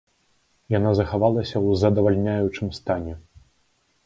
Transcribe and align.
Яна 0.77 0.93
захавалася 0.99 1.55
ў 1.67 1.83
задавальняючым 1.83 2.73
стане. 2.79 3.13